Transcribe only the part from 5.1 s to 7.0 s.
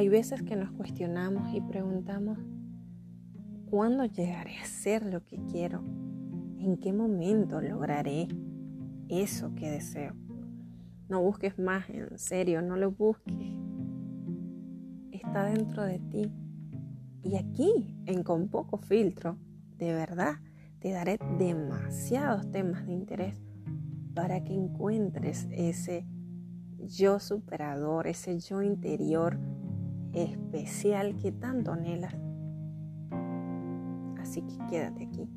que quiero? ¿En qué